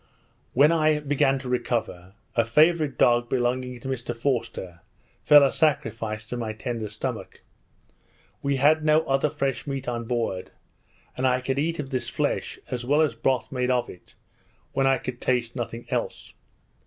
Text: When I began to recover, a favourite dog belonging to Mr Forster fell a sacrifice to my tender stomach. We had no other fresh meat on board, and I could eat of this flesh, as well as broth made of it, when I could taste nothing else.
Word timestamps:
When 0.53 0.71
I 0.71 0.99
began 0.99 1.37
to 1.37 1.47
recover, 1.47 2.15
a 2.35 2.43
favourite 2.43 2.97
dog 2.97 3.29
belonging 3.29 3.79
to 3.81 3.87
Mr 3.87 4.17
Forster 4.17 4.81
fell 5.21 5.43
a 5.43 5.51
sacrifice 5.51 6.25
to 6.25 6.37
my 6.37 6.53
tender 6.53 6.87
stomach. 6.89 7.41
We 8.41 8.55
had 8.55 8.83
no 8.83 9.01
other 9.03 9.29
fresh 9.29 9.67
meat 9.67 9.87
on 9.87 10.05
board, 10.05 10.49
and 11.15 11.27
I 11.27 11.39
could 11.39 11.59
eat 11.59 11.77
of 11.77 11.91
this 11.91 12.09
flesh, 12.09 12.57
as 12.71 12.83
well 12.83 13.01
as 13.01 13.13
broth 13.13 13.51
made 13.51 13.69
of 13.69 13.91
it, 13.91 14.15
when 14.73 14.87
I 14.87 14.97
could 14.97 15.21
taste 15.21 15.55
nothing 15.55 15.85
else. 15.89 16.33